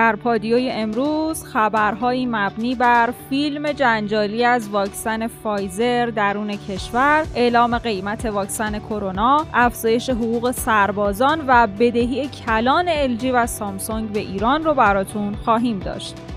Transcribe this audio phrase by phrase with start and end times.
[0.00, 8.24] در پادیوی امروز خبرهایی مبنی بر فیلم جنجالی از واکسن فایزر درون کشور، اعلام قیمت
[8.26, 15.34] واکسن کرونا، افزایش حقوق سربازان و بدهی کلان الژی و سامسونگ به ایران رو براتون
[15.34, 16.29] خواهیم داشت.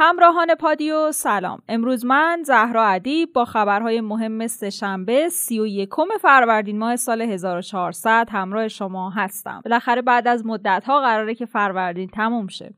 [0.00, 1.62] همراهان پادیو سلام.
[1.68, 5.90] امروز من زهرا ادیب با خبرهای مهم سهشنبه 31
[6.20, 9.60] فروردین ماه سال 1400 همراه شما هستم.
[9.64, 12.74] بالاخره بعد از مدت ها قراره که فروردین تموم شه.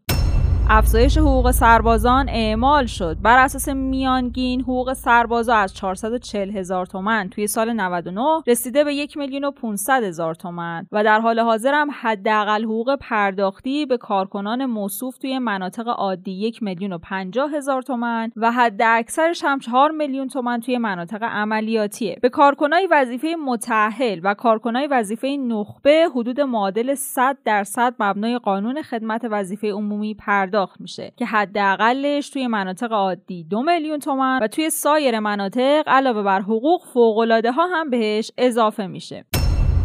[0.73, 3.17] افزایش حقوق سربازان اعمال شد.
[3.23, 9.17] بر اساس میانگین حقوق سربازا از 440 هزار تومن توی سال 99 رسیده به 1
[9.17, 14.67] میلیون و 500 هزار تومن و در حال حاضر هم حداقل حقوق پرداختی به کارکنان
[14.67, 19.91] موصوف توی مناطق عادی 1 میلیون و 50 هزار تومن و حد اکثرش هم 4
[19.91, 22.19] میلیون تومن توی مناطق عملیاتیه.
[22.23, 29.27] به کارکنای وظیفه متأهل و کارکنای وظیفه نخبه حدود معادل 100 درصد مبنای قانون خدمت
[29.31, 30.60] وظیفه عمومی پرداخت.
[30.81, 36.41] میشه که حداقلش توی مناطق عادی دو میلیون تومن و توی سایر مناطق علاوه بر
[36.41, 39.25] حقوق فوقالعاده ها هم بهش اضافه میشه.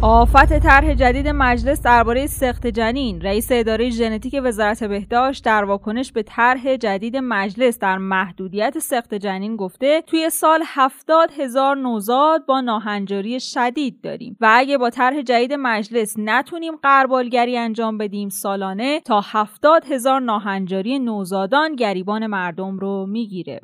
[0.02, 6.22] آفت طرح جدید مجلس درباره سخت جنین رئیس اداره ژنتیک وزارت بهداشت در واکنش به
[6.22, 13.40] طرح جدید مجلس در محدودیت سخت جنین گفته توی سال 70 هزار نوزاد با ناهنجاری
[13.40, 19.84] شدید داریم و اگه با طرح جدید مجلس نتونیم قربالگری انجام بدیم سالانه تا 70
[19.90, 23.60] هزار ناهنجاری نوزادان گریبان مردم رو می‌گیره.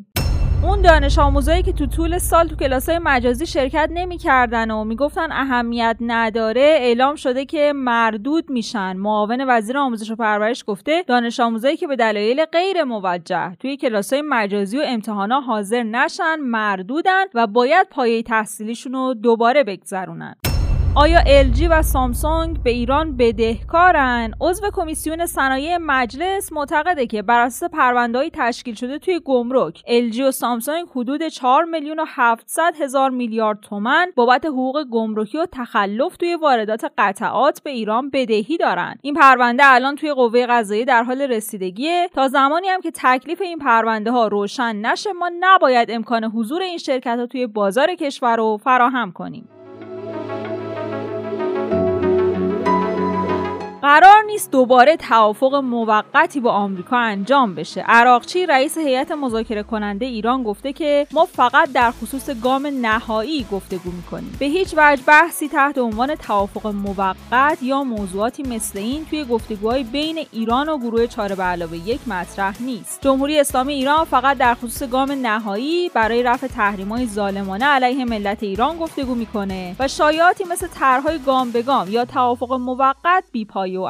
[0.63, 5.97] اون دانش آموزایی که تو طول سال تو کلاسای مجازی شرکت نمی‌کردن و می‌گفتن اهمیت
[6.01, 8.97] نداره اعلام شده که مردود میشن.
[8.97, 14.23] معاون وزیر آموزش و پرورش گفته دانش آموزایی که به دلایل غیر موجه توی کلاسای
[14.23, 20.35] مجازی و امتحانا حاضر نشن مردودن و باید پایه تحصیلیشون رو دوباره بگذرونن.
[20.95, 27.71] آیا LG و سامسونگ به ایران بدهکارن؟ عضو کمیسیون صنایع مجلس معتقده که بر اساس
[27.71, 33.61] پروندهایی تشکیل شده توی گمرک LG و سامسونگ حدود 4 میلیون و 700 هزار میلیارد
[33.61, 38.95] تومن بابت حقوق گمرکی و تخلف توی واردات قطعات به ایران بدهی دارن.
[39.03, 43.59] این پرونده الان توی قوه قضاییه در حال رسیدگیه تا زمانی هم که تکلیف این
[43.59, 48.57] پرونده ها روشن نشه ما نباید امکان حضور این شرکت ها توی بازار کشور رو
[48.57, 49.49] فراهم کنیم.
[54.33, 57.85] نیست دوباره توافق موقتی با آمریکا انجام بشه.
[57.89, 63.91] عراقچی رئیس هیئت مذاکره کننده ایران گفته که ما فقط در خصوص گام نهایی گفتگو
[63.91, 64.37] می‌کنیم.
[64.39, 70.27] به هیچ وجه بحثی تحت عنوان توافق موقت یا موضوعاتی مثل این توی گفتگوهای بین
[70.33, 73.01] ایران و گروه چهار به علاوه یک مطرح نیست.
[73.03, 78.79] جمهوری اسلامی ایران فقط در خصوص گام نهایی برای رفع تحریم‌های ظالمانه علیه ملت ایران
[78.79, 83.83] گفتگو می‌کنه و شایعاتی مثل طرحهای گام به گام یا توافق موقت بیپای و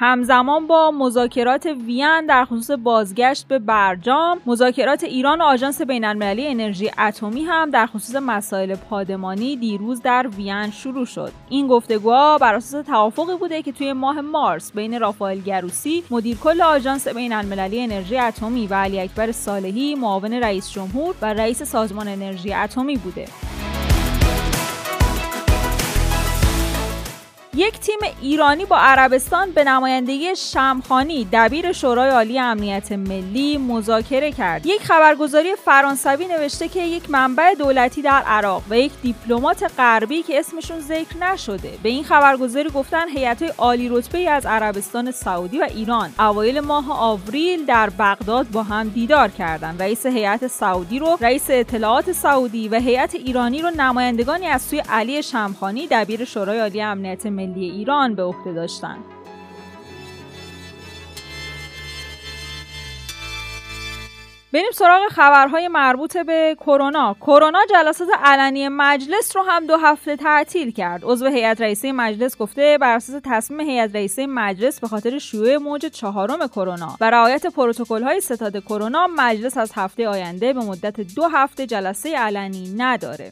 [0.00, 6.90] همزمان با مذاکرات وین در خصوص بازگشت به برجام مذاکرات ایران و آژانس بینالمللی انرژی
[6.98, 11.32] اتمی هم در خصوص مسائل پادمانی دیروز در وین شروع شد.
[11.48, 16.62] این گفتگوها بر اساس توافقی بوده که توی ماه مارس بین رافائل گروسی مدیر کل
[16.62, 22.54] آژانس بینالمللی انرژی اتمی و علی اکبر صالحی معاون رئیس جمهور و رئیس سازمان انرژی
[22.54, 23.24] اتمی بوده.
[27.58, 34.66] یک تیم ایرانی با عربستان به نمایندگی شمخانی دبیر شورای عالی امنیت ملی مذاکره کرد.
[34.66, 40.38] یک خبرگزاری فرانسوی نوشته که یک منبع دولتی در عراق و یک دیپلمات غربی که
[40.38, 41.70] اسمشون ذکر نشده.
[41.82, 47.64] به این خبرگزاری گفتن هیئت‌های عالی رتبه از عربستان سعودی و ایران اوایل ماه آوریل
[47.64, 49.82] در بغداد با هم دیدار کردند.
[49.82, 55.22] رئیس هیئت سعودی رو رئیس اطلاعات سعودی و هیئت ایرانی رو نمایندگانی از سوی علی
[55.22, 59.04] شمخانی دبیر شورای عالی امنیت ملی ملی ایران به عهده داشتند.
[64.52, 67.16] بریم سراغ خبرهای مربوط به کرونا.
[67.20, 71.04] کرونا جلسات علنی مجلس رو هم دو هفته تعطیل کرد.
[71.04, 75.86] عضو هیئت رئیسه مجلس گفته بر اساس تصمیم هیئت رئیسه مجلس به خاطر شیوع موج
[75.86, 81.24] چهارم کرونا و رعایت پروتکل های ستاد کرونا مجلس از هفته آینده به مدت دو
[81.24, 83.30] هفته جلسه علنی نداره.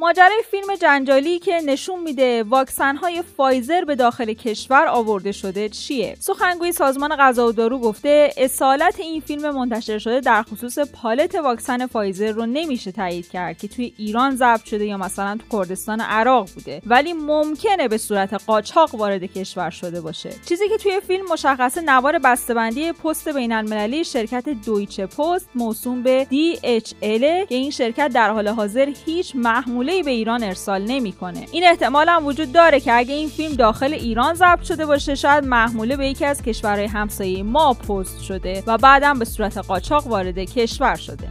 [0.00, 6.16] ماجرای فیلم جنجالی که نشون میده واکسن های فایزر به داخل کشور آورده شده چیه؟
[6.20, 11.86] سخنگوی سازمان غذا و دارو گفته اصالت این فیلم منتشر شده در خصوص پالت واکسن
[11.86, 16.48] فایزر رو نمیشه تایید کرد که توی ایران ضبط شده یا مثلا تو کردستان عراق
[16.54, 16.82] بوده.
[16.86, 20.30] ولی ممکنه به صورت قاچاق وارد کشور شده باشه.
[20.48, 26.26] چیزی که توی فیلم مشخص نوار بسته‌بندی پست بین المللی شرکت دویچه پست موسوم به
[26.30, 31.46] DHL که این شرکت در حال حاضر هیچ محموله محموله به ایران ارسال نمی‌کنه.
[31.52, 35.44] این احتمال هم وجود داره که اگه این فیلم داخل ایران ضبط شده باشه شاید
[35.44, 40.38] محموله به یکی از کشورهای همسایه ما پست شده و بعدم به صورت قاچاق وارد
[40.38, 41.28] کشور شده.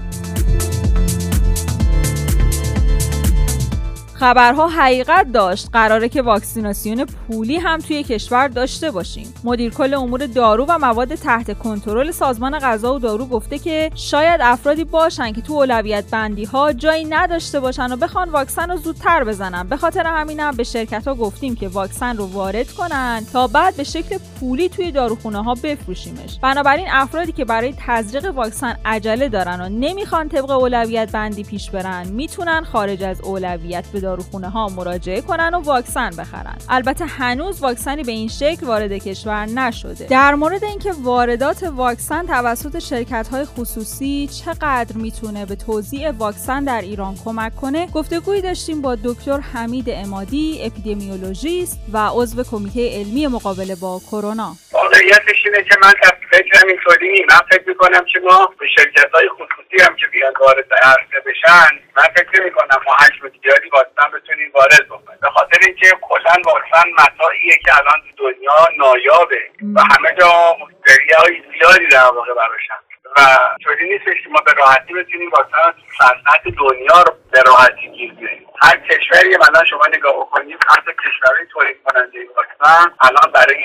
[4.20, 5.70] خبرها حقیقت داشت.
[5.74, 9.34] قراره که واکسیناسیون پولی هم توی کشور داشته باشیم.
[9.44, 14.42] مدیر کل امور دارو و مواد تحت کنترل سازمان غذا و دارو گفته که شاید
[14.44, 19.24] افرادی باشن که تو اولویت بندی ها جایی نداشته باشن و بخوان واکسن رو زودتر
[19.24, 19.68] بزنن.
[19.68, 23.84] به خاطر همینم به شرکت ها گفتیم که واکسن رو وارد کنن تا بعد به
[23.84, 26.40] شکل پولی توی داروخونه ها بفروشیمش.
[26.42, 32.08] بنابراین افرادی که برای تزریق واکسن عجله دارن و نمی‌خوان طبق اولویت بندی پیش برن
[32.08, 36.58] می‌تونن خارج از اولویت به داروخونه ها مراجعه کنن و واکسن بخرن.
[36.70, 40.08] البته هنوز واکسنی به این شکل وارد کشور نشده.
[40.08, 46.82] در مورد اینکه واردات واکسن توسط شرکت های خصوصی چقدر می‌تونه به توزیع واکسن در
[46.82, 53.76] ایران کمک کنه گفتگویی داشتیم با دکتر حمید امادی اپیدمیولوژیست و عضو کمیته علمی مقابله
[53.76, 54.56] با کرونا.
[54.84, 55.94] واقعیتش اینه که من
[56.32, 60.74] فکرم اینطوری من فکر می‌کنم که ما به شرکت های خصوصی هم که بیان وارد
[60.74, 65.20] عرصه بشن من فکر می‌کنم ما حجم زیادی واکسن بتونیم وارد بکنیم.
[65.22, 69.42] به خاطر اینکه کلا واکسن متاعیه که الان تو دنیا نایابه
[69.76, 72.80] و همه جا مشتری های زیادی در واقع براشن
[73.18, 78.14] و طوری نیستش که ما به راحتی بتونیم واکسن صنعت دنیا رو به راحتی گیر
[78.14, 78.49] بیاریم.
[78.62, 83.64] هر کشوری مثلا شما نگاه بکنید حتی کشورهای تولید کننده واکسن الان برای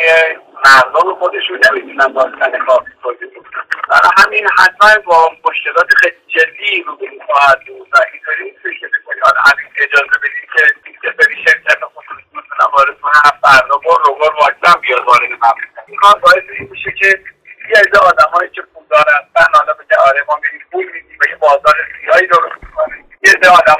[0.64, 6.96] مردم خودشون نمی‌تونن واکسن کافی تولید کنن برای همین حتما با مشکلات خیلی جدی رو
[6.96, 7.88] به خواهد بود.
[7.93, 9.41] و اینطوری نیستش که بکنی حالا
[9.76, 10.49] اجازه بدید
[11.02, 15.85] که سری شرکت خصوصی مثلا وارد کنن فردا بر رو بر واکسن بیاد وارد مملکت.
[15.87, 17.08] این کار باعث این میشه که
[17.70, 21.37] یه عده آدمایی که پولدار هستن حالا بگه آره ما میریم پول میدیم و یه
[21.37, 23.11] بازار سیاهی درست می‌کنیم.
[23.26, 23.73] یه عده واقع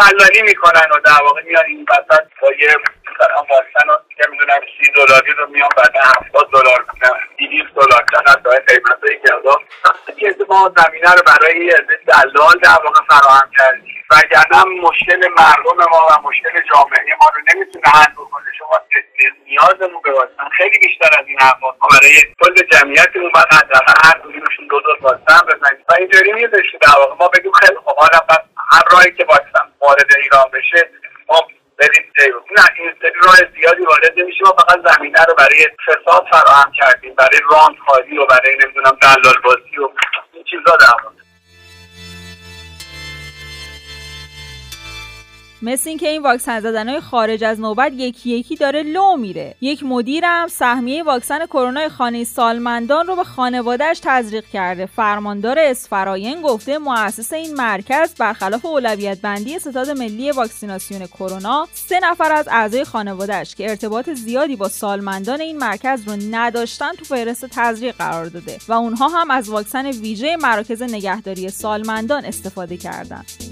[0.00, 2.74] دلالی می‌کنن و در واقع میان این وسط با یه
[3.10, 6.86] مثلا واکسن رو که می‌دونم سی دلاری رو میان بعد هفتاد دلار
[7.38, 9.20] دیویست دلار چقدر داره قیمت های
[10.18, 11.72] یه ما زمینه رو برای
[12.06, 17.88] دلال در واقع فراهم کردیم وگرنه مشکل مردم ما و مشکل جامعه ما رو نمی‌تونه
[17.88, 18.44] حل بکنه.
[18.58, 18.78] شما
[19.46, 24.18] نیازمون به واکسن خیلی بیشتر از این حرفاست ما برای کل جمعیتمون باید حداقل هر
[24.18, 25.84] کدومشون دو دوز واکسن بزنیم.
[25.88, 28.18] و اینطوری نیستش که در واقع ما بگیم خیلی خب حالا
[28.72, 29.49] هر راهی که واکسن
[29.80, 30.90] وارد ایران بشه
[31.28, 31.48] ما
[32.58, 32.92] نه این
[33.22, 34.40] راه زیادی وارد نمیشه.
[34.44, 39.40] ما فقط زمینه رو برای فساد فراهم کردیم برای راند خالی و برای نمی‌دونم دلال
[39.44, 39.88] بازی و
[40.32, 41.19] این چیزا در
[45.62, 49.84] مثل اینکه این واکسن زدن های خارج از نوبت یکی یکی داره لو میره یک
[49.84, 57.32] مدیرم سهمیه واکسن کرونا خانه سالمندان رو به خانوادهش تزریق کرده فرماندار اسفراین گفته مؤسس
[57.32, 63.70] این مرکز برخلاف اولویت بندی ستاد ملی واکسیناسیون کرونا سه نفر از اعضای خانوادهش که
[63.70, 69.08] ارتباط زیادی با سالمندان این مرکز رو نداشتن تو فهرست تزریق قرار داده و اونها
[69.08, 73.49] هم از واکسن ویژه مراکز نگهداری سالمندان استفاده کردند.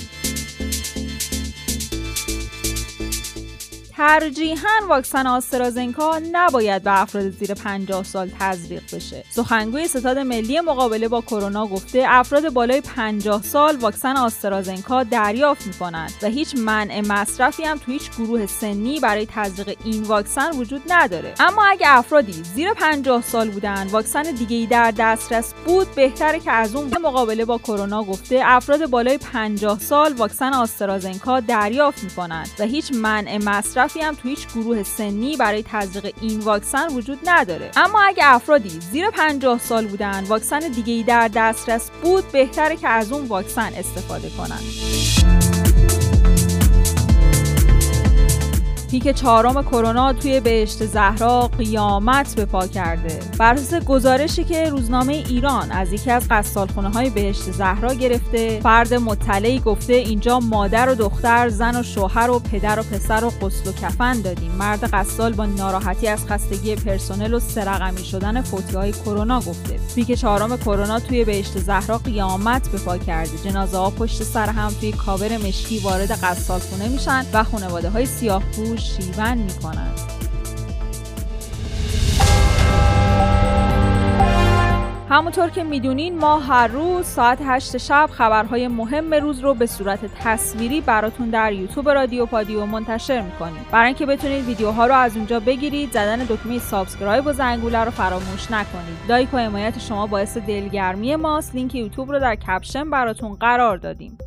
[3.98, 9.24] ترجیحاً واکسن آسترازنکا نباید به افراد زیر 50 سال تزریق بشه.
[9.30, 16.12] سخنگوی ستاد ملی مقابله با کرونا گفته افراد بالای 50 سال واکسن آسترازنکا دریافت می‌کنند
[16.22, 21.34] و هیچ منع مصرفی هم تو هیچ گروه سنی برای تزریق این واکسن وجود نداره.
[21.40, 26.52] اما اگه افرادی زیر 50 سال بودن واکسن دیگه ای در دسترس بود بهتره که
[26.52, 32.64] از اون مقابله با کرونا گفته افراد بالای 50 سال واکسن آسترازنکا دریافت می‌کنند و
[32.64, 37.70] هیچ منع مصرف مصرفی هم تو هیچ گروه سنی برای تزریق این واکسن وجود نداره.
[37.76, 42.88] اما اگه افرادی زیر 50 سال بودن واکسن دیگه ای در دسترس بود بهتره که
[42.88, 44.60] از اون واکسن استفاده کنن.
[48.90, 53.20] پیک چهارم کرونا توی بهشت زهرا قیامت به پا کرده.
[53.38, 58.94] بر اساس گزارشی که روزنامه ایران از یکی از قصالخونه های بهشت زهرا گرفته فرد
[58.94, 63.70] مطلعی گفته اینجا مادر و دختر زن و شوهر و پدر و پسر و قسل
[63.70, 64.52] و کفن دادیم.
[64.52, 69.78] مرد قصال با ناراحتی از خستگی پرسنل و سرقمی شدن فوتی های کرونا گفته.
[69.94, 73.38] پیک چهارم کرونا توی بهشت زهرا قیامت به پا کرده.
[73.44, 78.42] جنازه ها پشت سر هم توی کابر مشکی وارد قصالخونه میشن و خانواده های سیاه
[78.78, 80.00] شیون می کنند.
[85.10, 89.98] همونطور که می‌دونین ما هر روز ساعت 8 شب خبرهای مهم روز رو به صورت
[90.20, 93.66] تصویری براتون در یوتیوب رادیو پادیو منتشر می‌کنیم.
[93.70, 98.50] برای اینکه بتونید ویدیوها رو از اونجا بگیرید زدن دکمه subscribe و زنگوله رو فراموش
[98.50, 98.98] نکنید.
[99.08, 101.54] لایک و حمایت شما باعث دلگرمی ماست.
[101.54, 104.18] لینک یوتیوب رو در caption براتون قرار دادیم.